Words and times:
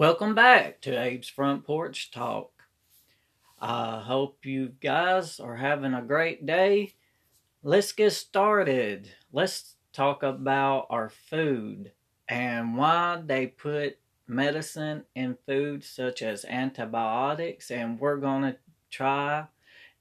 Welcome 0.00 0.34
back 0.34 0.80
to 0.80 0.96
Abe's 0.96 1.28
Front 1.28 1.66
Porch 1.66 2.10
Talk. 2.10 2.52
I 3.60 4.00
hope 4.00 4.46
you 4.46 4.72
guys 4.80 5.38
are 5.38 5.56
having 5.56 5.92
a 5.92 6.00
great 6.00 6.46
day. 6.46 6.94
Let's 7.62 7.92
get 7.92 8.12
started. 8.12 9.10
Let's 9.30 9.74
talk 9.92 10.22
about 10.22 10.86
our 10.88 11.10
food 11.10 11.92
and 12.30 12.78
why 12.78 13.20
they 13.26 13.48
put 13.48 13.98
medicine 14.26 15.04
in 15.14 15.36
food 15.46 15.84
such 15.84 16.22
as 16.22 16.46
antibiotics 16.46 17.70
and 17.70 18.00
we're 18.00 18.16
going 18.16 18.44
to 18.44 18.56
try 18.90 19.44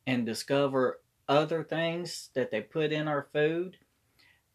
and 0.07 0.25
discover 0.25 1.01
other 1.27 1.61
things 1.61 2.29
that 2.35 2.51
they 2.51 2.61
put 2.61 2.93
in 2.93 3.09
our 3.09 3.27
food 3.33 3.75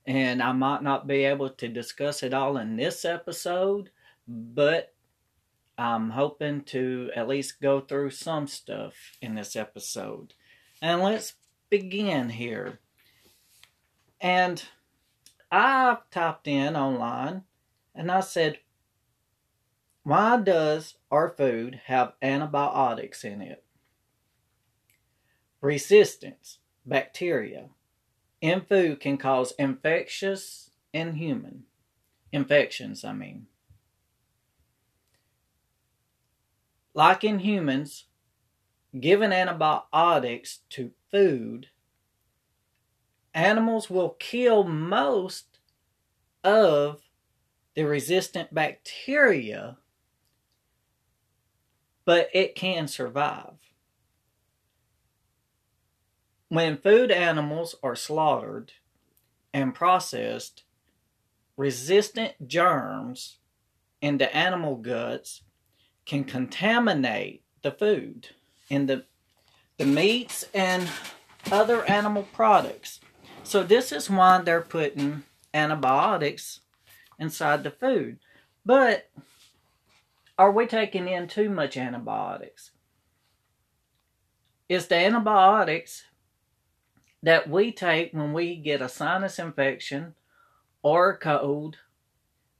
and 0.06 0.42
I 0.42 0.52
might 0.52 0.82
not 0.82 1.06
be 1.06 1.24
able 1.24 1.50
to 1.50 1.68
discuss 1.68 2.22
it 2.22 2.32
all 2.32 2.56
in 2.56 2.76
this 2.76 3.04
episode 3.04 3.90
but 4.26 4.93
I'm 5.76 6.10
hoping 6.10 6.62
to 6.64 7.10
at 7.16 7.28
least 7.28 7.60
go 7.60 7.80
through 7.80 8.10
some 8.10 8.46
stuff 8.46 8.94
in 9.20 9.34
this 9.34 9.56
episode. 9.56 10.34
And 10.80 11.02
let's 11.02 11.34
begin 11.68 12.30
here. 12.30 12.80
And 14.20 14.62
I 15.50 15.98
typed 16.10 16.46
in 16.46 16.76
online 16.76 17.42
and 17.94 18.10
I 18.10 18.20
said, 18.20 18.58
why 20.04 20.38
does 20.38 20.96
our 21.10 21.30
food 21.30 21.80
have 21.86 22.12
antibiotics 22.20 23.24
in 23.24 23.40
it? 23.40 23.64
Resistance, 25.60 26.58
bacteria, 26.84 27.70
in 28.40 28.60
food 28.60 29.00
can 29.00 29.16
cause 29.16 29.54
infectious 29.58 30.70
in 30.92 31.14
human 31.14 31.64
infections, 32.32 33.02
I 33.02 33.14
mean. 33.14 33.46
Like 36.94 37.24
in 37.24 37.40
humans, 37.40 38.06
given 38.98 39.32
antibiotics 39.32 40.60
to 40.70 40.92
food, 41.10 41.68
animals 43.34 43.90
will 43.90 44.10
kill 44.20 44.62
most 44.64 45.58
of 46.44 47.02
the 47.74 47.84
resistant 47.84 48.54
bacteria, 48.54 49.76
but 52.04 52.28
it 52.32 52.54
can 52.54 52.86
survive. 52.86 53.54
When 56.48 56.76
food 56.76 57.10
animals 57.10 57.74
are 57.82 57.96
slaughtered 57.96 58.72
and 59.52 59.74
processed, 59.74 60.62
resistant 61.56 62.46
germs 62.46 63.38
in 64.00 64.18
the 64.18 64.36
animal 64.36 64.76
guts 64.76 65.42
can 66.06 66.24
contaminate 66.24 67.42
the 67.62 67.70
food 67.70 68.28
and 68.70 68.88
the 68.88 69.04
the 69.78 69.84
meats 69.84 70.44
and 70.54 70.88
other 71.50 71.84
animal 71.86 72.22
products. 72.32 73.00
So 73.42 73.62
this 73.62 73.92
is 73.92 74.08
why 74.08 74.40
they're 74.40 74.60
putting 74.60 75.24
antibiotics 75.52 76.60
inside 77.18 77.64
the 77.64 77.70
food. 77.70 78.18
But 78.64 79.10
are 80.38 80.52
we 80.52 80.66
taking 80.66 81.08
in 81.08 81.28
too 81.28 81.50
much 81.50 81.76
antibiotics? 81.76 82.70
Is 84.68 84.86
the 84.86 84.96
antibiotics 84.96 86.04
that 87.22 87.48
we 87.48 87.72
take 87.72 88.12
when 88.12 88.32
we 88.32 88.56
get 88.56 88.80
a 88.80 88.88
sinus 88.88 89.38
infection 89.38 90.14
or 90.82 91.10
a 91.10 91.18
cold 91.18 91.78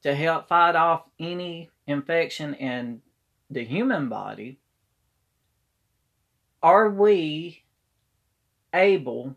to 0.03 0.15
help 0.15 0.49
fight 0.49 0.77
off 0.77 1.05
any 1.19 1.71
infection 1.87 2.55
in 2.55 3.01
the 3.55 3.65
human 3.65 4.09
body, 4.09 4.59
are 6.63 6.91
we 6.91 7.65
able 8.75 9.37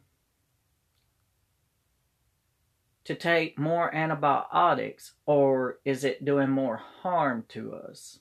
to 3.03 3.13
take 3.13 3.59
more 3.59 3.94
antibiotics 3.94 5.13
or 5.25 5.79
is 5.85 6.03
it 6.03 6.25
doing 6.25 6.50
more 6.50 6.81
harm 7.03 7.45
to 7.50 7.73
us? 7.73 8.19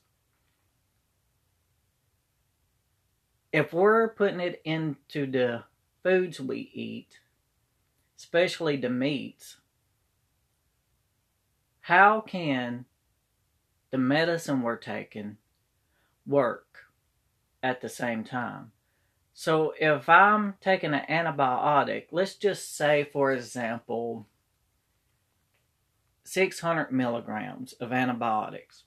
If 3.53 3.73
we're 3.73 4.09
putting 4.11 4.41
it 4.41 4.61
into 4.65 5.27
the 5.27 5.65
foods 6.03 6.39
we 6.39 6.71
eat, 6.75 7.19
especially 8.19 8.77
the 8.77 8.91
meats, 8.91 9.57
how 11.81 12.21
can 12.21 12.85
the 13.91 13.99
medicine 13.99 14.61
we're 14.61 14.77
taking 14.77 15.39
work 16.27 16.87
at 17.63 17.81
the 17.81 17.89
same 17.89 18.25
time. 18.25 18.73
So 19.35 19.75
if 19.79 20.09
I'm 20.09 20.55
taking 20.61 20.95
an 20.95 21.05
antibiotic, 21.11 22.07
let's 22.11 22.37
just 22.37 22.77
say, 22.77 23.09
for 23.13 23.33
example, 23.33 24.27
600 26.25 26.91
milligrams 26.91 27.75
of 27.75 27.93
antibiotics, 27.93 28.85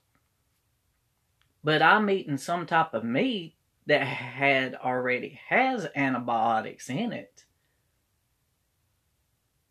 but 1.63 1.81
I'm 1.81 2.09
eating 2.09 2.37
some 2.37 2.65
type 2.65 2.93
of 2.93 3.03
meat 3.03 3.55
that 3.85 4.01
had 4.01 4.75
already 4.75 5.39
has 5.49 5.87
antibiotics 5.95 6.89
in 6.89 7.11
it, 7.11 7.45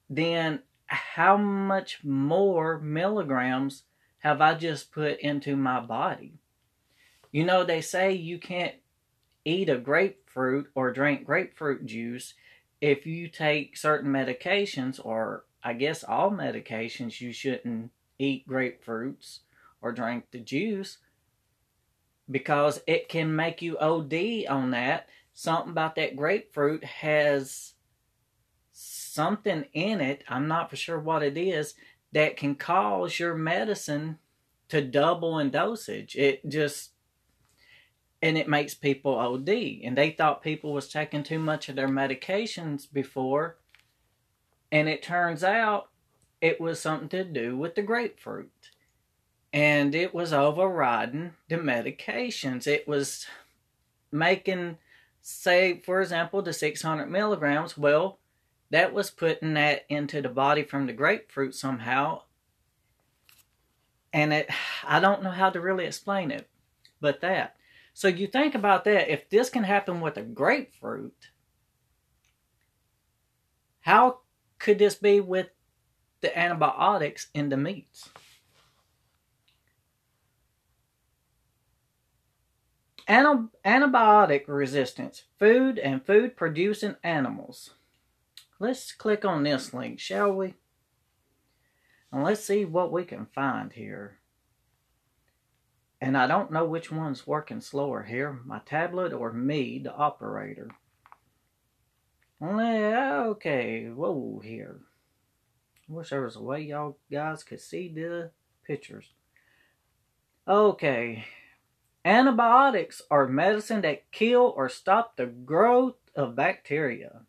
then 0.09 0.61
how 0.87 1.37
much 1.37 2.05
more 2.05 2.78
milligrams 2.78 3.84
have 4.19 4.41
I 4.41 4.55
just 4.55 4.93
put 4.93 5.21
into 5.21 5.57
my 5.57 5.81
body? 5.81 6.34
You 7.31 7.44
know, 7.44 7.65
they 7.65 7.81
say 7.81 8.12
you 8.12 8.39
can't 8.39 8.75
eat 9.44 9.69
a 9.69 9.78
grapefruit 9.78 10.71
or 10.75 10.93
drink 10.93 11.25
grapefruit 11.25 11.87
juice 11.87 12.34
if 12.81 13.06
you 13.06 13.28
take 13.28 13.77
certain 13.77 14.11
medications, 14.11 15.05
or 15.05 15.44
I 15.62 15.72
guess 15.72 16.05
all 16.05 16.31
medications, 16.31 17.21
you 17.21 17.33
shouldn't 17.33 17.91
eat 18.19 18.49
grapefruits 18.49 19.41
or 19.83 19.93
drink 19.93 20.27
the 20.31 20.39
juice 20.39 20.99
because 22.31 22.81
it 22.87 23.09
can 23.09 23.34
make 23.34 23.62
you 23.62 23.78
OD 23.78 24.47
on 24.49 24.71
that. 24.71 25.09
Something 25.34 25.71
about 25.71 25.97
that 25.97 26.16
grapefruit 26.16 26.84
has 26.84 27.75
something 28.72 29.65
in 29.72 30.00
it, 30.00 30.22
I'm 30.28 30.47
not 30.47 30.71
for 30.71 30.77
sure 30.77 30.99
what 30.99 31.22
it 31.22 31.37
is, 31.37 31.75
that 32.12 32.37
can 32.37 32.55
cause 32.55 33.19
your 33.19 33.34
medicine 33.34 34.19
to 34.69 34.81
double 34.83 35.39
in 35.39 35.50
dosage. 35.50 36.15
It 36.16 36.49
just 36.49 36.91
and 38.21 38.37
it 38.37 38.49
makes 38.49 38.75
people 38.75 39.15
OD. 39.15 39.49
And 39.49 39.97
they 39.97 40.11
thought 40.11 40.43
people 40.43 40.73
was 40.73 40.89
taking 40.89 41.23
too 41.23 41.39
much 41.39 41.69
of 41.69 41.77
their 41.77 41.89
medications 41.89 42.91
before, 42.91 43.56
and 44.71 44.89
it 44.89 45.03
turns 45.03 45.45
out 45.45 45.89
it 46.41 46.61
was 46.61 46.81
something 46.81 47.09
to 47.09 47.25
do 47.25 47.57
with 47.57 47.75
the 47.75 47.83
grapefruit. 47.83 48.51
And 49.53 49.95
it 49.95 50.15
was 50.15 50.33
overriding 50.33 51.33
the 51.49 51.57
medications. 51.57 52.67
It 52.67 52.87
was 52.87 53.27
making, 54.12 54.77
say, 55.23 55.81
for 55.81 56.03
example, 56.03 56.43
the 56.43 56.53
600 56.53 57.07
milligrams. 57.07 57.78
Well, 57.78 58.19
that 58.71 58.93
was 58.93 59.11
putting 59.11 59.55
that 59.55 59.87
into 59.89 60.21
the 60.21 60.28
body 60.28 60.62
from 60.62 60.87
the 60.87 60.93
grapefruit 60.93 61.55
somehow. 61.55 62.23
And 64.12 64.33
it, 64.33 64.51
I 64.84 65.01
don't 65.01 65.23
know 65.23 65.31
how 65.31 65.51
to 65.51 65.61
really 65.61 65.87
explain 65.87 66.31
it, 66.31 66.49
but 67.01 67.21
that. 67.23 67.57
So 67.98 68.06
you 68.06 68.28
think 68.28 68.54
about 68.54 68.84
that. 68.84 69.12
If 69.12 69.28
this 69.28 69.50
can 69.50 69.64
happen 69.64 70.00
with 70.00 70.16
a 70.19 70.22
grapefruit, 70.22 71.31
how 73.81 74.20
could 74.60 74.78
this 74.78 74.94
be 74.94 75.19
with 75.19 75.48
the 76.20 76.38
antibiotics 76.38 77.26
in 77.34 77.48
the 77.48 77.56
meats? 77.56 78.09
antibiotic 83.09 84.44
resistance, 84.47 85.24
food 85.36 85.80
and 85.80 86.06
food 86.06 86.36
producing 86.36 86.94
animals. 87.03 87.71
Let's 88.60 88.92
click 88.92 89.24
on 89.24 89.42
this 89.42 89.74
link, 89.74 89.98
shall 89.98 90.33
we? 90.33 90.54
And 92.12 92.22
let's 92.22 92.44
see 92.44 92.65
what 92.65 92.92
we 92.92 93.04
can 93.04 93.27
find 93.27 93.72
here. 93.72 94.17
And 96.00 96.16
I 96.16 96.27
don't 96.27 96.53
know 96.53 96.65
which 96.65 96.92
one's 96.92 97.27
working 97.27 97.60
slower 97.60 98.04
here, 98.04 98.41
my 98.45 98.60
tablet 98.60 99.12
or 99.12 99.33
me, 99.33 99.80
the 99.80 99.92
operator. 99.92 100.71
Okay, 102.41 103.86
whoa 103.89 104.41
here. 104.45 104.80
I 105.91 105.92
wish 105.92 106.10
there 106.10 106.22
was 106.22 106.36
a 106.36 106.42
way 106.42 106.60
y'all 106.60 106.98
guys 107.10 107.42
could 107.42 107.60
see 107.60 107.89
the 107.89 108.30
pictures. 108.65 109.12
Okay. 110.47 111.24
Antibiotics 112.04 113.03
are 113.10 113.27
medicine 113.27 113.80
that 113.80 114.10
kill 114.12 114.54
or 114.56 114.68
stop 114.68 115.16
the 115.16 115.27
growth 115.27 115.97
of 116.15 116.36
bacteria. 116.36 117.22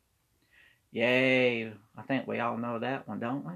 Yay. 0.91 1.73
I 1.97 2.01
think 2.03 2.27
we 2.27 2.39
all 2.39 2.57
know 2.57 2.79
that 2.79 3.07
one, 3.07 3.19
don't 3.19 3.45
we? 3.45 3.53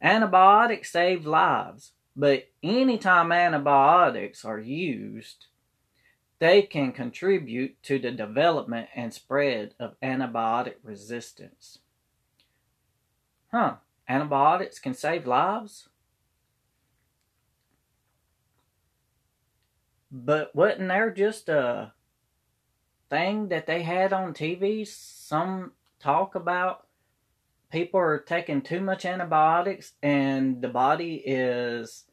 Antibiotics 0.00 0.92
save 0.92 1.26
lives 1.26 1.92
But 2.16 2.48
anytime 2.62 3.30
antibiotics 3.30 4.44
are 4.44 4.58
used, 4.58 5.46
they 6.38 6.62
can 6.62 6.92
contribute 6.92 7.82
to 7.82 7.98
the 7.98 8.10
development 8.10 8.88
and 8.94 9.12
spread 9.12 9.74
of 9.78 10.00
antibiotic 10.02 10.76
resistance. 10.82 11.80
Huh, 13.52 13.76
antibiotics 14.08 14.78
can 14.78 14.94
save 14.94 15.26
lives? 15.26 15.88
But 20.10 20.54
wasn't 20.56 20.88
there 20.88 21.10
just 21.10 21.50
a 21.50 21.92
thing 23.10 23.48
that 23.48 23.66
they 23.66 23.82
had 23.82 24.14
on 24.14 24.32
TV? 24.32 24.86
Some 24.86 25.72
talk 26.00 26.34
about 26.34 26.85
people 27.70 28.00
are 28.00 28.18
taking 28.18 28.62
too 28.62 28.80
much 28.80 29.04
antibiotics 29.04 29.92
and 30.02 30.60
the 30.62 30.68
body 30.68 31.22
is 31.24 32.04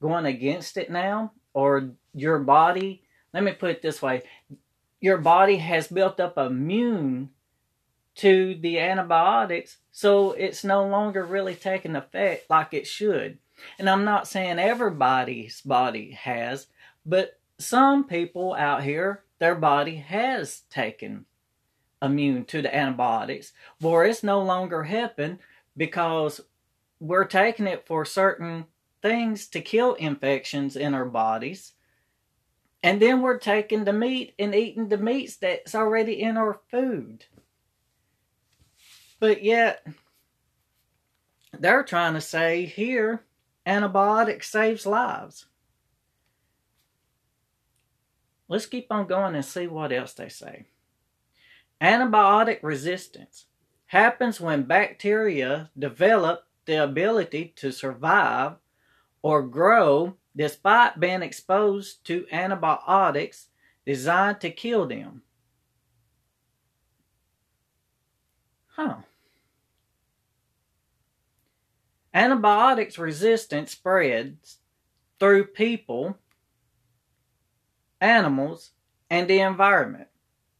going 0.00 0.26
against 0.26 0.76
it 0.76 0.90
now? 0.90 1.32
Or 1.54 1.90
your 2.14 2.38
body, 2.40 3.02
let 3.32 3.42
me 3.42 3.52
put 3.52 3.70
it 3.70 3.82
this 3.82 4.02
way 4.02 4.22
your 5.00 5.18
body 5.18 5.56
has 5.56 5.88
built 5.88 6.20
up 6.20 6.38
immune 6.38 7.30
to 8.16 8.54
the 8.60 8.78
antibiotics, 8.78 9.76
so 9.92 10.32
it's 10.32 10.64
no 10.64 10.86
longer 10.86 11.22
really 11.22 11.54
taking 11.54 11.94
effect 11.94 12.48
like 12.48 12.72
it 12.72 12.86
should. 12.86 13.38
And 13.78 13.88
I'm 13.88 14.04
not 14.04 14.26
saying 14.26 14.58
everybody's 14.58 15.60
body 15.60 16.12
has, 16.12 16.66
but 17.04 17.38
some 17.58 18.04
people 18.04 18.54
out 18.54 18.82
here, 18.82 19.22
their 19.38 19.54
body 19.54 19.96
has 19.96 20.62
taken 20.70 21.26
immune 22.02 22.44
to 22.46 22.62
the 22.62 22.74
antibiotics, 22.74 23.52
or 23.82 24.04
it's 24.04 24.22
no 24.22 24.42
longer 24.42 24.84
helping 24.84 25.38
because 25.76 26.40
we're 27.00 27.24
taking 27.24 27.66
it 27.66 27.86
for 27.86 28.04
certain 28.04 28.66
things 29.02 29.46
to 29.48 29.60
kill 29.60 29.94
infections 29.94 30.76
in 30.76 30.94
our 30.94 31.04
bodies. 31.04 31.72
And 32.82 33.00
then 33.00 33.20
we're 33.20 33.38
taking 33.38 33.84
the 33.84 33.92
meat 33.92 34.34
and 34.38 34.54
eating 34.54 34.88
the 34.88 34.98
meats 34.98 35.36
that's 35.36 35.74
already 35.74 36.22
in 36.22 36.36
our 36.36 36.60
food. 36.70 37.24
But 39.18 39.42
yet, 39.42 39.86
they're 41.58 41.82
trying 41.82 42.14
to 42.14 42.20
say 42.20 42.66
here 42.66 43.24
antibiotics 43.64 44.50
saves 44.50 44.86
lives. 44.86 45.46
Let's 48.48 48.66
keep 48.66 48.86
on 48.92 49.06
going 49.06 49.34
and 49.34 49.44
see 49.44 49.66
what 49.66 49.92
else 49.92 50.12
they 50.12 50.28
say. 50.28 50.66
Antibiotic 51.80 52.60
resistance 52.62 53.46
happens 53.86 54.40
when 54.40 54.62
bacteria 54.62 55.70
develop 55.78 56.44
the 56.64 56.82
ability 56.82 57.52
to 57.56 57.70
survive 57.70 58.54
or 59.22 59.42
grow 59.42 60.16
despite 60.34 61.00
being 61.00 61.22
exposed 61.22 62.04
to 62.06 62.26
antibiotics 62.32 63.48
designed 63.84 64.40
to 64.40 64.50
kill 64.50 64.86
them. 64.86 65.22
Huh. 68.68 68.96
Antibiotics 72.12 72.98
resistance 72.98 73.72
spreads 73.72 74.58
through 75.18 75.44
people 75.46 76.16
animals, 78.00 78.70
and 79.10 79.28
the 79.28 79.40
environment. 79.40 80.08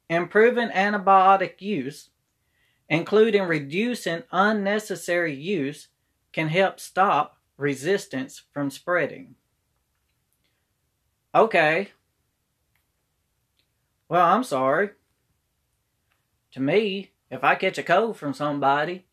Improving 0.09 0.69
antibiotic 0.69 1.61
use, 1.61 2.11
including 2.89 3.43
reducing 3.43 4.23
unnecessary 4.31 5.35
use, 5.35 5.89
can 6.33 6.49
help 6.49 6.79
stop 6.79 7.39
resistance 7.57 8.43
from 8.53 8.71
spreading. 8.71 9.35
Okay. 11.35 11.89
Well, 14.09 14.25
I'm 14.25 14.45
sorry. 14.45 14.91
To 16.53 16.61
me, 16.61 17.11
if 17.31 17.43
I 17.43 17.57
catch 17.57 17.79
a 17.79 17.83
cold 17.83 18.17
from 18.17 18.33
somebody 18.33 19.07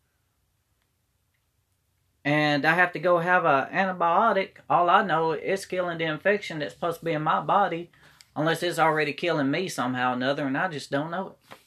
and 2.24 2.66
I 2.66 2.76
have 2.76 2.94
to 2.94 3.00
go 3.00 3.18
have 3.18 3.44
an 3.46 3.68
antibiotic, 3.74 4.58
all 4.70 4.90
I 4.90 5.04
know 5.04 5.32
is 5.32 5.66
killing 5.66 5.98
the 5.98 6.06
infection 6.06 6.60
that's 6.60 6.74
supposed 6.74 7.00
to 7.00 7.06
be 7.06 7.14
in 7.14 7.24
my 7.24 7.42
body 7.42 7.92
Unless 8.36 8.64
it's 8.64 8.80
already 8.80 9.14
killing 9.14 9.52
me 9.52 9.68
somehow 9.68 10.12
or 10.12 10.16
another 10.16 10.48
and 10.48 10.58
I 10.58 10.68
just 10.68 10.92
don't 10.92 11.12
know 11.12 11.28
it. 11.28 11.58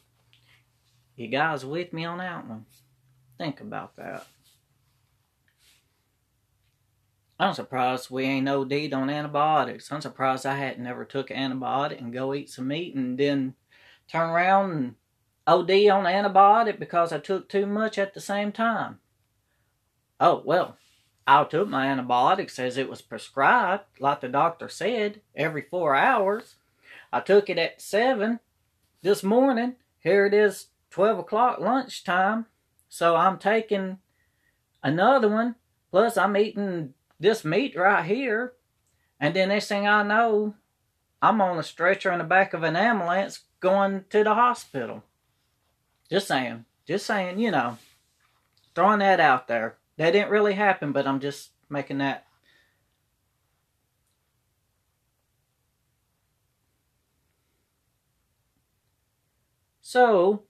You 1.16 1.28
guys 1.28 1.64
with 1.64 1.92
me 1.92 2.04
on 2.04 2.18
that 2.18 2.46
one? 2.46 2.66
Think 3.38 3.60
about 3.60 3.96
that. 3.96 4.26
I'm 7.38 7.52
surprised 7.52 8.10
we 8.10 8.24
ain't 8.24 8.48
OD'd 8.48 8.94
on 8.94 9.10
antibiotics. 9.10 9.92
I'm 9.92 10.00
surprised 10.00 10.46
I 10.46 10.56
hadn't 10.56 10.82
never 10.82 11.04
took 11.04 11.30
an 11.30 11.36
antibiotic 11.36 12.00
and 12.00 12.12
go 12.12 12.32
eat 12.32 12.50
some 12.50 12.68
meat 12.68 12.94
and 12.94 13.18
then 13.18 13.54
turn 14.08 14.30
around 14.30 14.70
and 14.72 14.94
OD 15.46 15.70
on 15.70 16.04
antibiotic 16.04 16.78
because 16.78 17.12
I 17.12 17.18
took 17.18 17.48
too 17.48 17.66
much 17.66 17.98
at 17.98 18.14
the 18.14 18.20
same 18.20 18.52
time. 18.52 19.00
Oh, 20.18 20.42
well, 20.44 20.78
I 21.26 21.42
took 21.44 21.68
my 21.68 21.86
antibiotics 21.86 22.58
as 22.58 22.76
it 22.76 22.88
was 22.88 23.02
prescribed, 23.02 23.84
like 23.98 24.20
the 24.20 24.28
doctor 24.28 24.68
said, 24.68 25.20
every 25.34 25.62
four 25.62 25.96
hours. 25.96 26.54
I 27.12 27.20
took 27.20 27.50
it 27.50 27.58
at 27.58 27.82
seven 27.82 28.38
this 29.02 29.22
morning. 29.22 29.74
Here 29.98 30.26
it 30.26 30.34
is, 30.34 30.66
12 30.90 31.18
o'clock 31.20 31.58
lunchtime. 31.58 32.46
So 32.88 33.16
I'm 33.16 33.38
taking 33.38 33.98
another 34.82 35.28
one. 35.28 35.56
Plus, 35.90 36.16
I'm 36.16 36.36
eating 36.36 36.94
this 37.18 37.44
meat 37.44 37.76
right 37.76 38.04
here. 38.04 38.52
And 39.18 39.34
then 39.34 39.48
next 39.48 39.68
thing 39.68 39.88
I 39.88 40.02
know, 40.02 40.54
I'm 41.20 41.40
on 41.40 41.58
a 41.58 41.62
stretcher 41.62 42.12
in 42.12 42.18
the 42.18 42.24
back 42.24 42.54
of 42.54 42.62
an 42.62 42.76
ambulance 42.76 43.40
going 43.58 44.04
to 44.10 44.22
the 44.22 44.34
hospital. 44.34 45.02
Just 46.08 46.28
saying. 46.28 46.66
Just 46.86 47.06
saying, 47.06 47.40
you 47.40 47.50
know. 47.50 47.78
Throwing 48.74 49.00
that 49.00 49.18
out 49.18 49.48
there. 49.48 49.76
That 49.96 50.12
didn't 50.12 50.30
really 50.30 50.54
happen, 50.54 50.92
but 50.92 51.06
I'm 51.06 51.20
just 51.20 51.52
making 51.68 51.98
that. 51.98 52.26
So, 59.80 60.44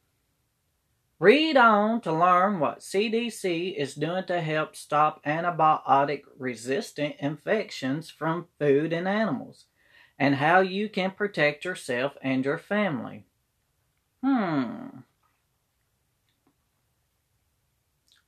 read 1.18 1.56
on 1.56 2.00
to 2.00 2.12
learn 2.12 2.58
what 2.58 2.82
CDC 2.82 3.68
is 3.76 3.94
doing 3.94 4.24
to 4.24 4.40
help 4.40 4.74
stop 4.74 5.22
antibiotic 5.24 6.22
resistant 6.38 7.16
infections 7.18 8.08
from 8.10 8.48
food 8.58 8.92
and 8.92 9.06
animals, 9.06 9.66
and 10.18 10.36
how 10.36 10.60
you 10.60 10.88
can 10.88 11.10
protect 11.10 11.64
yourself 11.66 12.16
and 12.22 12.44
your 12.44 12.58
family. 12.58 13.26
Hmm. 14.22 15.00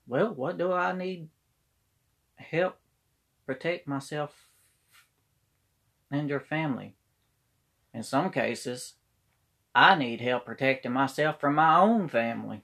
Well, 0.09 0.33
what 0.33 0.57
do 0.57 0.73
I 0.73 0.93
need 0.93 1.29
help 2.37 2.79
protect 3.47 3.87
myself 3.87 4.49
and 6.11 6.29
your 6.29 6.41
family? 6.41 6.97
In 7.93 8.03
some 8.03 8.31
cases, 8.31 8.95
I 9.75 9.95
need 9.97 10.21
help 10.23 10.47
protecting 10.47 10.93
myself 10.93 11.39
from 11.41 11.57
my 11.57 11.79
own 11.79 12.09
family. 12.09 12.63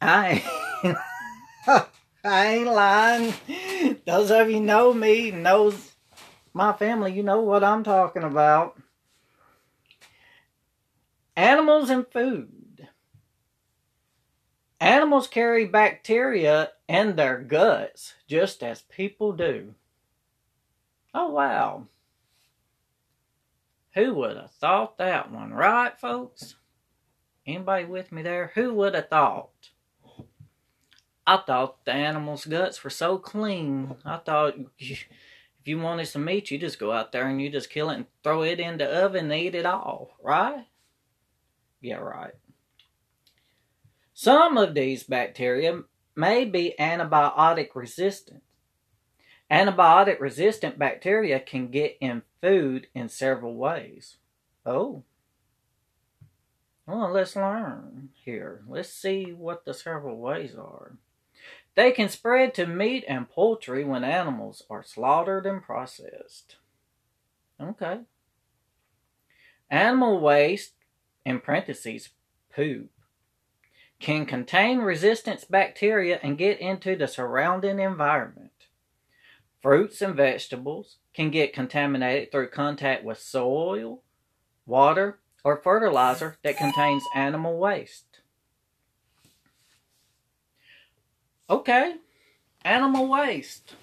I 0.00 0.42
ain't, 0.84 0.96
I 2.24 2.46
ain't 2.46 2.66
lying. 2.66 3.34
Those 4.06 4.30
of 4.30 4.50
you 4.50 4.60
know 4.60 4.92
me, 4.92 5.30
knows 5.30 5.92
my 6.52 6.74
family, 6.74 7.12
you 7.12 7.22
know 7.22 7.40
what 7.40 7.64
I'm 7.64 7.82
talking 7.82 8.24
about. 8.24 8.78
Animals 11.34 11.88
and 11.88 12.06
food. 12.12 12.57
Animals 14.80 15.26
carry 15.26 15.66
bacteria 15.66 16.70
in 16.88 17.16
their 17.16 17.38
guts 17.38 18.14
just 18.28 18.62
as 18.62 18.82
people 18.82 19.32
do. 19.32 19.74
Oh, 21.12 21.30
wow. 21.30 21.88
Who 23.94 24.14
would 24.14 24.36
have 24.36 24.52
thought 24.52 24.98
that 24.98 25.32
one, 25.32 25.52
right, 25.52 25.98
folks? 25.98 26.54
Anybody 27.46 27.86
with 27.86 28.12
me 28.12 28.22
there? 28.22 28.52
Who 28.54 28.72
would 28.74 28.94
have 28.94 29.08
thought? 29.08 29.70
I 31.26 31.38
thought 31.38 31.84
the 31.84 31.92
animal's 31.92 32.46
guts 32.46 32.84
were 32.84 32.90
so 32.90 33.18
clean. 33.18 33.96
I 34.04 34.18
thought 34.18 34.54
if 34.78 35.06
you 35.64 35.78
wanted 35.78 36.06
some 36.06 36.24
meat, 36.24 36.50
you 36.50 36.58
just 36.58 36.78
go 36.78 36.92
out 36.92 37.10
there 37.10 37.26
and 37.26 37.42
you 37.42 37.50
just 37.50 37.68
kill 37.70 37.90
it 37.90 37.96
and 37.96 38.06
throw 38.22 38.42
it 38.42 38.60
in 38.60 38.78
the 38.78 38.86
oven 38.86 39.30
and 39.30 39.34
eat 39.34 39.54
it 39.54 39.66
all, 39.66 40.10
right? 40.22 40.64
Yeah, 41.80 41.96
right. 41.96 42.34
Some 44.20 44.58
of 44.58 44.74
these 44.74 45.04
bacteria 45.04 45.82
may 46.16 46.44
be 46.44 46.74
antibiotic 46.76 47.68
resistant. 47.76 48.42
Antibiotic 49.48 50.18
resistant 50.18 50.76
bacteria 50.76 51.38
can 51.38 51.68
get 51.68 51.96
in 52.00 52.22
food 52.42 52.88
in 52.96 53.08
several 53.08 53.54
ways. 53.54 54.16
Oh. 54.66 55.04
Well, 56.84 57.12
let's 57.12 57.36
learn 57.36 58.08
here. 58.12 58.64
Let's 58.66 58.92
see 58.92 59.26
what 59.26 59.64
the 59.64 59.72
several 59.72 60.18
ways 60.18 60.56
are. 60.56 60.96
They 61.76 61.92
can 61.92 62.08
spread 62.08 62.54
to 62.54 62.66
meat 62.66 63.04
and 63.06 63.30
poultry 63.30 63.84
when 63.84 64.02
animals 64.02 64.64
are 64.68 64.82
slaughtered 64.82 65.46
and 65.46 65.62
processed. 65.62 66.56
Okay. 67.60 68.00
Animal 69.70 70.18
waste, 70.18 70.72
in 71.24 71.38
parentheses, 71.38 72.08
poop, 72.52 72.90
can 74.00 74.26
contain 74.26 74.78
resistant 74.78 75.44
bacteria 75.50 76.20
and 76.22 76.38
get 76.38 76.60
into 76.60 76.96
the 76.96 77.08
surrounding 77.08 77.78
environment. 77.80 78.52
Fruits 79.60 80.00
and 80.00 80.14
vegetables 80.14 80.98
can 81.12 81.30
get 81.30 81.52
contaminated 81.52 82.30
through 82.30 82.48
contact 82.50 83.04
with 83.04 83.18
soil, 83.18 84.02
water, 84.66 85.18
or 85.42 85.56
fertilizer 85.56 86.36
that 86.42 86.56
contains 86.56 87.02
animal 87.14 87.58
waste. 87.58 88.20
Okay, 91.50 91.96
animal 92.64 93.08
waste. 93.08 93.74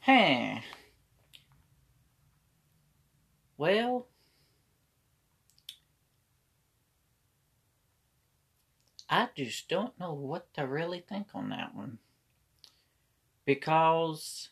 Huh. 0.00 0.60
Well, 3.56 4.08
I 9.08 9.21
just 9.36 9.68
don't 9.68 9.98
know 9.98 10.12
what 10.12 10.52
to 10.54 10.66
really 10.66 11.00
think 11.00 11.28
on 11.34 11.50
that 11.50 11.74
one. 11.74 11.98
Because 13.44 14.50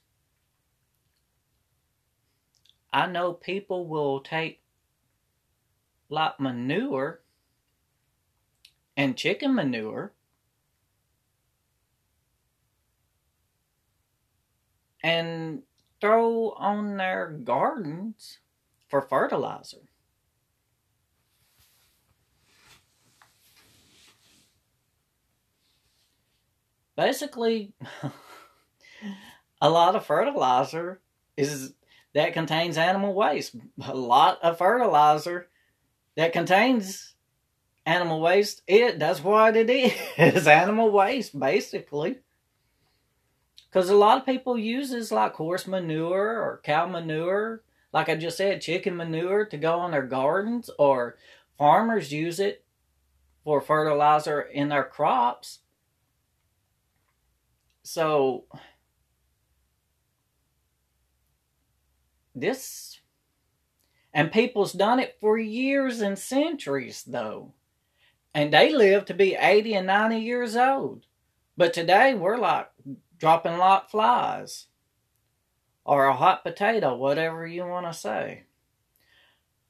I 2.92 3.06
know 3.06 3.32
people 3.32 3.87
will 3.87 4.20
take 4.20 4.62
like 6.08 6.40
manure 6.40 7.20
and 8.96 9.16
chicken 9.16 9.54
manure 9.54 10.12
and 15.02 15.62
throw 16.00 16.50
on 16.50 16.96
their 16.96 17.28
gardens 17.28 18.38
for 18.88 19.00
fertilizer. 19.00 19.89
Basically, 27.00 27.73
a 29.62 29.71
lot 29.71 29.97
of 29.97 30.04
fertilizer 30.04 31.00
is 31.35 31.73
that 32.12 32.35
contains 32.35 32.76
animal 32.76 33.14
waste. 33.14 33.57
A 33.83 33.97
lot 33.97 34.38
of 34.42 34.59
fertilizer 34.59 35.49
that 36.19 36.35
contains 36.35 37.14
animal 37.87 38.21
waste. 38.21 38.61
It 38.66 38.99
that's 38.99 39.25
what 39.25 39.57
it 39.57 39.71
is. 39.71 40.47
animal 40.47 40.90
waste, 40.90 41.40
basically. 41.40 42.19
Because 43.71 43.88
a 43.88 43.97
lot 43.97 44.19
of 44.19 44.26
people 44.26 44.59
uses 44.59 45.11
like 45.11 45.33
horse 45.33 45.66
manure 45.66 46.42
or 46.42 46.61
cow 46.62 46.85
manure, 46.85 47.62
like 47.95 48.11
I 48.11 48.16
just 48.16 48.37
said, 48.37 48.61
chicken 48.61 48.95
manure 48.95 49.47
to 49.47 49.57
go 49.57 49.78
on 49.78 49.92
their 49.92 50.07
gardens, 50.07 50.69
or 50.78 51.16
farmers 51.57 52.12
use 52.12 52.38
it 52.38 52.62
for 53.42 53.62
fertilizer 53.62 54.42
in 54.42 54.69
their 54.69 54.85
crops. 54.85 55.61
So 57.82 58.44
this 62.34 63.00
and 64.12 64.32
people's 64.32 64.72
done 64.72 65.00
it 65.00 65.16
for 65.20 65.38
years 65.38 66.00
and 66.00 66.18
centuries 66.18 67.04
though 67.04 67.52
and 68.34 68.52
they 68.52 68.72
live 68.72 69.04
to 69.06 69.14
be 69.14 69.34
80 69.34 69.75
and 69.75 69.87
90 69.87 70.18
years 70.18 70.56
old. 70.56 71.06
But 71.56 71.72
today 71.72 72.14
we're 72.14 72.38
like 72.38 72.70
dropping 73.18 73.58
like 73.58 73.90
flies 73.90 74.66
or 75.84 76.06
a 76.06 76.14
hot 76.14 76.44
potato, 76.44 76.94
whatever 76.94 77.46
you 77.46 77.66
want 77.66 77.87
to 77.87 77.92
say. 77.92 78.44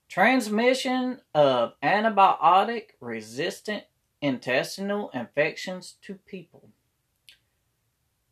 Transmission 0.09 1.21
of 1.35 1.73
antibiotic 1.83 2.91
resistant 3.01 3.85
intestinal 4.21 5.11
infections 5.15 5.97
to 6.03 6.15
people. 6.15 6.69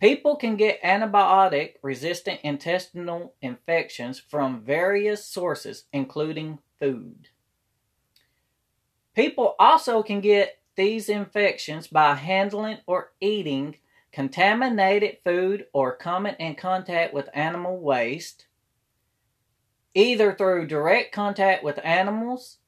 People 0.00 0.36
can 0.36 0.56
get 0.56 0.82
antibiotic 0.82 1.74
resistant 1.82 2.40
intestinal 2.44 3.34
infections 3.42 4.20
from 4.20 4.60
various 4.60 5.24
sources, 5.24 5.84
including 5.92 6.60
food. 6.78 7.28
People 9.14 9.56
also 9.58 10.04
can 10.04 10.20
get 10.20 10.60
these 10.76 11.08
infections 11.08 11.88
by 11.88 12.14
handling 12.14 12.78
or 12.86 13.10
eating 13.20 13.74
contaminated 14.12 15.18
food 15.24 15.66
or 15.72 15.96
coming 15.96 16.36
in 16.38 16.54
contact 16.54 17.12
with 17.12 17.28
animal 17.34 17.80
waste, 17.80 18.46
either 19.94 20.32
through 20.32 20.68
direct 20.68 21.12
contact 21.12 21.64
with 21.64 21.80
animals 21.82 22.58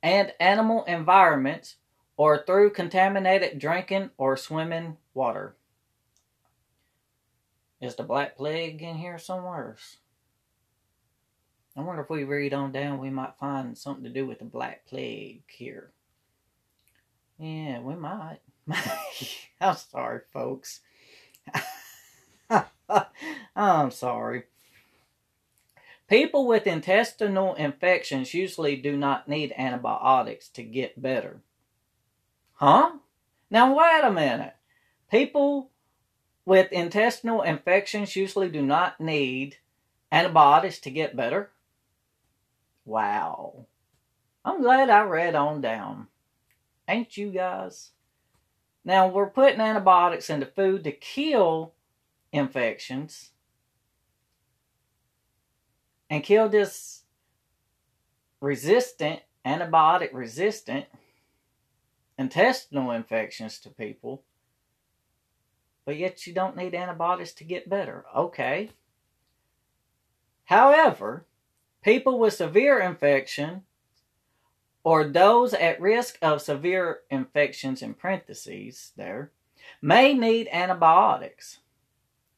and 0.00 0.32
animal 0.38 0.84
environments 0.84 1.76
or 2.16 2.44
through 2.46 2.70
contaminated 2.70 3.58
drinking 3.58 4.10
or 4.16 4.36
swimming 4.36 4.96
water. 5.12 5.56
Is 7.80 7.94
the 7.94 8.02
Black 8.02 8.36
Plague 8.36 8.82
in 8.82 8.96
here 8.96 9.18
somewhere? 9.18 9.76
I 11.76 11.80
wonder 11.80 12.02
if 12.02 12.10
we 12.10 12.24
read 12.24 12.52
on 12.52 12.72
down, 12.72 12.98
we 12.98 13.10
might 13.10 13.38
find 13.38 13.78
something 13.78 14.02
to 14.02 14.10
do 14.10 14.26
with 14.26 14.40
the 14.40 14.44
Black 14.44 14.84
Plague 14.86 15.44
here. 15.46 15.92
Yeah, 17.38 17.78
we 17.80 17.94
might. 17.94 18.40
I'm 19.60 19.76
sorry, 19.76 20.22
folks. 20.32 20.80
I'm 23.56 23.90
sorry. 23.92 24.44
People 26.08 26.48
with 26.48 26.66
intestinal 26.66 27.54
infections 27.54 28.34
usually 28.34 28.76
do 28.76 28.96
not 28.96 29.28
need 29.28 29.54
antibiotics 29.56 30.48
to 30.48 30.62
get 30.64 31.00
better. 31.00 31.42
Huh? 32.54 32.92
Now, 33.50 33.76
wait 33.78 34.00
a 34.02 34.10
minute. 34.10 34.54
People 35.10 35.70
with 36.48 36.72
intestinal 36.72 37.42
infections 37.42 38.16
usually 38.16 38.48
do 38.48 38.62
not 38.62 38.98
need 38.98 39.58
antibiotics 40.10 40.78
to 40.78 40.90
get 40.90 41.14
better? 41.14 41.50
Wow. 42.86 43.66
I'm 44.46 44.62
glad 44.62 44.88
I 44.88 45.02
read 45.02 45.34
on 45.34 45.60
down. 45.60 46.06
Ain't 46.88 47.18
you 47.18 47.32
guys? 47.32 47.90
Now, 48.82 49.08
we're 49.08 49.28
putting 49.28 49.60
antibiotics 49.60 50.30
into 50.30 50.46
food 50.46 50.84
to 50.84 50.90
kill 50.92 51.74
infections 52.32 53.32
and 56.08 56.24
kill 56.24 56.48
this 56.48 57.02
resistant, 58.40 59.20
antibiotic 59.44 60.14
resistant 60.14 60.86
intestinal 62.16 62.90
infections 62.92 63.58
to 63.58 63.68
people 63.68 64.22
but 65.88 65.96
yet 65.96 66.26
you 66.26 66.34
don't 66.34 66.54
need 66.54 66.74
antibiotics 66.74 67.32
to 67.32 67.44
get 67.44 67.70
better. 67.70 68.04
Okay. 68.14 68.68
However, 70.44 71.24
people 71.82 72.18
with 72.18 72.34
severe 72.34 72.78
infection 72.78 73.62
or 74.84 75.04
those 75.04 75.54
at 75.54 75.80
risk 75.80 76.18
of 76.20 76.42
severe 76.42 76.98
infections 77.10 77.80
in 77.80 77.94
parentheses 77.94 78.92
there 78.98 79.30
may 79.80 80.12
need 80.12 80.50
antibiotics. 80.52 81.60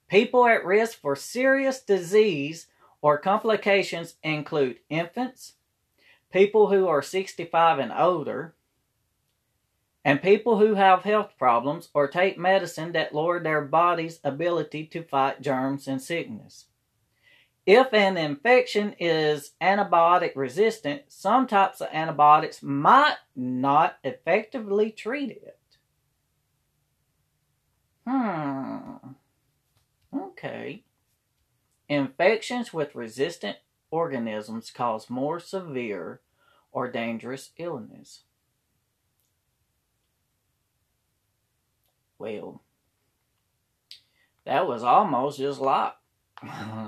People 0.07 0.47
at 0.47 0.65
risk 0.65 1.01
for 1.01 1.17
serious 1.17 1.81
disease 1.81 2.69
or 3.03 3.19
complications 3.19 4.15
include 4.23 4.79
infants, 4.89 5.55
people 6.33 6.69
who 6.69 6.87
are 6.87 7.03
65 7.03 7.81
and 7.81 7.91
older, 7.91 8.55
and 10.05 10.23
people 10.23 10.59
who 10.59 10.75
have 10.75 11.03
health 11.03 11.33
problems 11.39 11.89
or 11.93 12.09
take 12.09 12.39
medicine 12.39 12.93
that 12.93 13.15
lower 13.15 13.39
their 13.41 13.63
body's 13.63 14.19
ability 14.25 14.87
to 14.87 15.03
fight 15.03 15.43
germs 15.43 15.87
and 15.87 16.01
sickness. 16.01 16.67
If 17.67 17.93
an 17.93 18.17
infection 18.17 18.95
is 18.99 19.53
antibiotic 19.61 20.33
resistant, 20.35 21.03
some 21.09 21.47
types 21.47 21.81
of 21.81 21.89
antibiotics 21.93 22.63
might 22.63 23.19
not 23.37 23.99
effectively 24.03 24.91
treat 24.91 25.31
it. 25.31 25.59
Hmm. 28.07 29.13
Okay. 30.17 30.85
Infections 31.89 32.73
with 32.73 32.95
resistant 32.95 33.59
organisms 33.91 34.71
cause 34.71 35.11
more 35.11 35.39
severe 35.39 36.21
or 36.73 36.91
dangerous 36.91 37.51
illness. 37.59 38.23
Well, 42.21 42.61
that 44.45 44.69
was 44.69 44.83
almost 44.83 45.39
just 45.39 45.59
like 45.59 45.95
that 46.43 46.85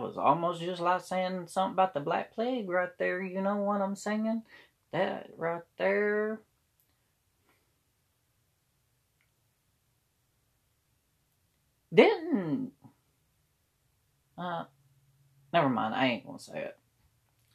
was 0.00 0.16
almost 0.16 0.62
just 0.62 0.80
like 0.80 1.02
saying 1.02 1.48
something 1.48 1.74
about 1.74 1.92
the 1.92 2.00
Black 2.00 2.32
Plague 2.34 2.70
right 2.70 2.96
there. 2.98 3.20
You 3.20 3.42
know 3.42 3.56
what 3.56 3.82
I'm 3.82 3.94
saying? 3.94 4.42
That 4.92 5.28
right 5.36 5.60
there. 5.76 6.40
Didn't. 11.92 12.72
Uh, 14.38 14.64
never 15.52 15.68
mind. 15.68 15.94
I 15.94 16.06
ain't 16.06 16.26
gonna 16.26 16.38
say 16.38 16.58
it. 16.62 16.78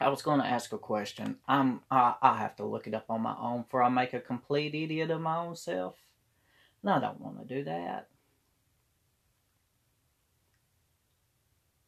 I 0.02 0.08
was 0.08 0.22
gonna 0.22 0.44
ask 0.44 0.72
a 0.72 0.78
question. 0.78 1.36
I'm. 1.46 1.80
I. 1.90 2.14
I 2.20 2.38
have 2.38 2.56
to 2.56 2.64
look 2.64 2.86
it 2.86 2.94
up 2.94 3.06
on 3.08 3.22
my 3.22 3.36
own 3.40 3.62
before 3.62 3.82
I 3.82 3.88
make 3.88 4.12
a 4.12 4.20
complete 4.20 4.74
idiot 4.74 5.10
of 5.10 5.20
my 5.20 5.38
own 5.38 5.56
self. 5.56 5.96
And 6.82 6.90
I 6.90 7.00
don't 7.00 7.20
want 7.20 7.38
to 7.40 7.54
do 7.54 7.64
that. 7.64 8.08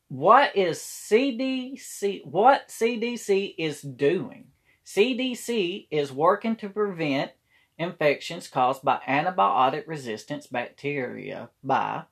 What 0.09 0.57
is 0.57 0.79
CDC? 0.79 2.25
What 2.25 2.69
CDC 2.69 3.55
is 3.59 3.83
doing? 3.83 4.47
CDC 4.87 5.89
is 5.91 6.13
working 6.13 6.57
to 6.57 6.69
prevent 6.69 7.33
infections 7.79 8.47
caused 8.47 8.83
by 8.83 9.01
antibiotic 9.09 9.85
resistance 9.87 10.47
bacteria 10.47 11.51
by 11.63 12.05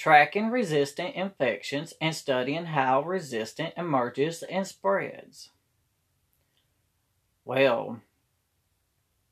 tracking 0.00 0.48
resistant 0.48 1.14
infections 1.14 1.92
and 2.00 2.14
studying 2.16 2.64
how 2.64 3.02
resistant 3.02 3.74
emerges 3.76 4.42
and 4.44 4.66
spreads. 4.66 5.50
Well, 7.44 8.00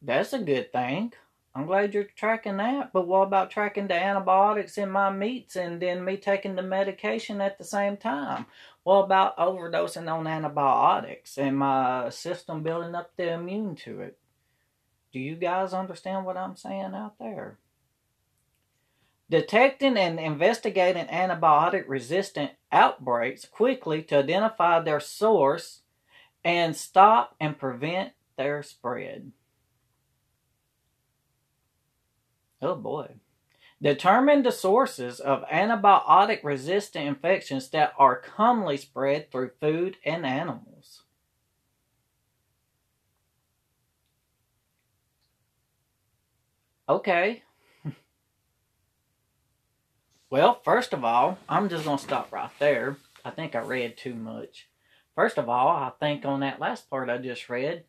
that's 0.03 0.35
a 0.35 0.39
good 0.39 0.71
thing. 0.71 1.15
I'm 1.55 1.65
glad 1.65 1.95
you're 1.95 2.05
tracking 2.05 2.59
that, 2.59 2.93
but 2.93 3.07
what 3.07 3.23
about 3.23 3.51
tracking 3.51 3.89
the 3.89 3.95
antibiotics 3.95 4.77
in 4.77 4.91
my 4.91 5.11
meats 5.11 5.57
and 5.57 5.81
then 5.81 6.05
me 6.05 6.19
taking 6.19 6.55
the 6.55 6.63
medication 6.63 7.41
at 7.41 7.57
the 7.57 7.65
same 7.65 7.97
time? 7.97 8.45
What 8.83 9.05
about 9.05 9.39
overdosing 9.39 10.13
on 10.13 10.27
antibiotics 10.27 11.39
and 11.39 11.57
my 11.57 12.11
system 12.11 12.63
building 12.63 12.95
up 12.95 13.17
the 13.17 13.33
immune 13.33 13.75
to 13.77 14.03
it? 14.03 14.19
Do 15.15 15.19
you 15.19 15.35
guys 15.35 15.73
understand 15.73 16.27
what 16.27 16.37
I'm 16.37 16.57
saying 16.57 16.93
out 16.95 17.19
there? 17.19 17.57
Detecting 19.31 19.99
and 19.99 20.19
investigating 20.19 21.07
antibiotic 21.07 21.85
resistant 21.87 22.53
outbreaks 22.73 23.45
quickly 23.45 24.03
to 24.05 24.19
identify 24.19 24.81
their 24.81 25.01
source 25.01 25.83
and 26.45 26.75
stop 26.75 27.35
and 27.39 27.59
prevent 27.59 28.13
their 28.37 28.63
spread. 28.63 29.33
Oh 32.63 32.75
boy. 32.75 33.17
Determine 33.83 34.43
the 34.43 34.53
sources 34.53 35.21
of 35.21 35.45
antibiotic 35.53 36.43
resistant 36.43 37.07
infections 37.07 37.69
that 37.71 37.93
are 37.99 38.17
commonly 38.17 38.77
spread 38.77 39.31
through 39.31 39.51
food 39.61 39.99
and 40.05 40.27
animals. 40.27 41.05
Okay. 46.89 47.43
Well, 50.31 50.61
first 50.65 50.93
of 50.93 51.05
all, 51.05 51.39
I'm 51.49 51.69
just 51.69 51.85
going 51.85 51.99
to 51.99 52.03
stop 52.03 52.33
right 52.33 52.51
there. 52.59 52.97
I 53.25 53.31
think 53.31 53.55
I 53.55 53.61
read 53.61 53.97
too 53.97 54.15
much. 54.15 54.69
First 55.15 55.39
of 55.39 55.49
all, 55.49 55.69
I 55.69 55.91
think 55.99 56.25
on 56.25 56.41
that 56.41 56.61
last 56.61 56.89
part 56.89 57.11
I 57.11 57.19
just 57.19 57.49
read, 57.49 57.85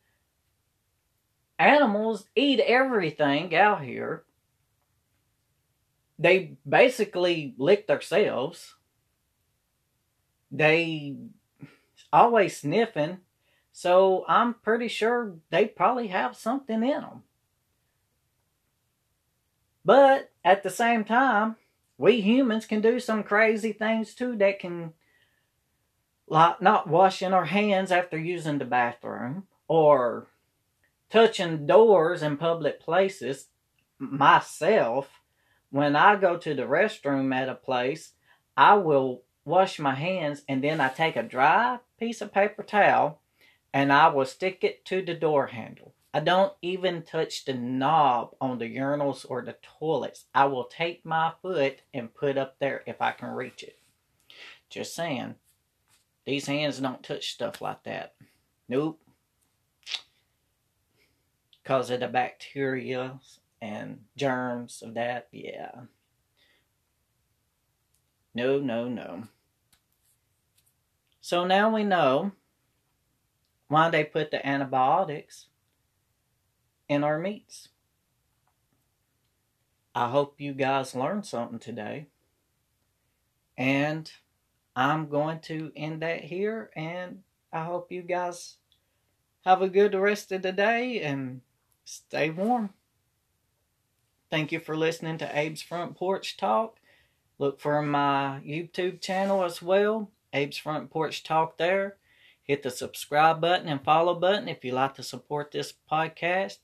animals 1.57 2.25
eat 2.35 2.59
everything 2.59 3.55
out 3.55 3.83
here 3.83 4.23
they 6.19 6.57
basically 6.67 7.55
lick 7.57 7.87
themselves. 7.87 8.75
They 10.51 11.15
always 12.11 12.57
sniffing, 12.57 13.19
so 13.71 14.25
I'm 14.27 14.55
pretty 14.55 14.89
sure 14.89 15.35
they 15.49 15.65
probably 15.65 16.07
have 16.07 16.35
something 16.35 16.83
in 16.83 16.89
them. 16.89 17.23
But 19.85 20.31
at 20.43 20.61
the 20.61 20.69
same 20.69 21.05
time, 21.05 21.55
we 21.99 22.21
humans 22.21 22.65
can 22.65 22.81
do 22.81 22.99
some 22.99 23.21
crazy 23.21 23.73
things 23.73 24.15
too 24.15 24.35
that 24.37 24.57
can 24.57 24.93
like 26.27 26.61
not 26.61 26.87
washing 26.87 27.33
our 27.33 27.45
hands 27.45 27.91
after 27.91 28.17
using 28.17 28.57
the 28.57 28.65
bathroom 28.65 29.43
or 29.67 30.27
touching 31.09 31.67
doors 31.67 32.23
in 32.23 32.37
public 32.37 32.79
places 32.79 33.47
myself 33.99 35.21
when 35.71 35.95
I 35.95 36.15
go 36.15 36.37
to 36.37 36.53
the 36.53 36.63
restroom 36.63 37.35
at 37.35 37.49
a 37.49 37.53
place, 37.53 38.13
I 38.55 38.75
will 38.75 39.23
wash 39.45 39.77
my 39.77 39.93
hands 39.93 40.43
and 40.47 40.63
then 40.63 40.79
I 40.81 40.89
take 40.89 41.15
a 41.15 41.23
dry 41.23 41.79
piece 41.99 42.21
of 42.21 42.33
paper 42.33 42.63
towel 42.63 43.21
and 43.73 43.91
I 43.91 44.07
will 44.07 44.25
stick 44.25 44.63
it 44.63 44.85
to 44.85 45.01
the 45.01 45.13
door 45.13 45.47
handle. 45.47 45.93
I 46.13 46.21
don't 46.21 46.53
even 46.63 47.03
touch 47.03 47.45
the 47.45 47.53
knob 47.53 48.35
on 48.41 48.57
the 48.57 48.75
urinals 48.75 49.25
or 49.29 49.43
the 49.43 49.57
toilets. 49.61 50.25
I 50.33 50.45
will 50.45 50.63
take 50.63 51.05
my 51.05 51.33
foot 51.41 51.81
and 51.93 52.13
put 52.13 52.37
up 52.37 52.57
there 52.59 52.83
if 52.87 52.99
I 52.99 53.11
can 53.11 53.29
reach 53.29 53.61
it. 53.61 53.77
Just 54.69 54.95
saying. 54.95 55.35
These 56.25 56.47
hands 56.47 56.79
don't 56.79 57.03
touch 57.03 57.31
stuff 57.31 57.61
like 57.61 57.83
that. 57.83 58.15
Nope. 58.67 58.99
Because 61.61 61.91
of 61.91 61.99
the 61.99 62.07
bacteria 62.07 63.19
and 63.61 63.99
germs 64.15 64.81
of 64.81 64.95
that. 64.95 65.27
Yeah. 65.31 65.71
No, 68.33 68.59
no, 68.59 68.87
no. 68.87 69.23
So 71.21 71.45
now 71.45 71.69
we 71.69 71.83
know 71.83 72.31
why 73.67 73.91
they 73.91 74.03
put 74.03 74.31
the 74.31 74.45
antibiotics 74.45 75.48
in 76.89 77.03
our 77.03 77.19
meats. 77.19 77.69
I 79.95 80.09
hope 80.09 80.41
you 80.41 80.53
guys 80.53 80.95
learned 80.95 81.25
something 81.25 81.59
today. 81.59 82.07
And 83.57 84.11
I'm 84.75 85.07
going 85.07 85.39
to 85.41 85.71
end 85.75 86.01
that 86.01 86.23
here. 86.23 86.71
And 86.75 87.19
I 87.53 87.63
hope 87.63 87.91
you 87.91 88.01
guys 88.01 88.55
have 89.45 89.61
a 89.61 89.69
good 89.69 89.93
rest 89.95 90.31
of 90.31 90.41
the 90.41 90.51
day 90.51 91.01
and 91.01 91.41
stay 91.85 92.29
warm. 92.29 92.71
Thank 94.29 94.51
you 94.51 94.59
for 94.59 94.77
listening 94.77 95.17
to 95.19 95.39
Abe's 95.39 95.61
Front 95.61 95.95
Porch 95.95 96.37
Talk. 96.37 96.79
Look 97.39 97.59
for 97.59 97.81
my 97.81 98.41
YouTube 98.45 99.01
channel 99.01 99.43
as 99.43 99.61
well, 99.61 100.11
Abe's 100.33 100.57
Front 100.57 100.91
Porch 100.91 101.23
Talk 101.23 101.57
there. 101.57 101.97
Hit 102.43 102.63
the 102.63 102.69
subscribe 102.69 103.41
button 103.41 103.67
and 103.67 103.83
follow 103.83 104.13
button 104.13 104.47
if 104.47 104.63
you 104.63 104.71
like 104.71 104.95
to 104.95 105.03
support 105.03 105.51
this 105.51 105.73
podcast. 105.91 106.57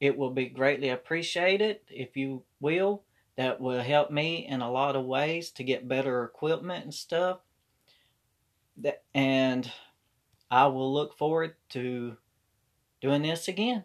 It 0.00 0.16
will 0.16 0.30
be 0.30 0.46
greatly 0.46 0.90
appreciated 0.90 1.80
if 1.88 2.16
you 2.16 2.42
will. 2.60 3.02
That 3.36 3.60
will 3.60 3.82
help 3.82 4.10
me 4.10 4.46
in 4.46 4.62
a 4.62 4.70
lot 4.70 4.96
of 4.96 5.04
ways 5.04 5.50
to 5.52 5.64
get 5.64 5.88
better 5.88 6.24
equipment 6.24 6.84
and 6.84 6.94
stuff. 6.94 7.40
And 9.14 9.70
I 10.50 10.66
will 10.66 10.92
look 10.92 11.16
forward 11.18 11.56
to 11.70 12.16
doing 13.00 13.22
this 13.22 13.48
again. 13.48 13.84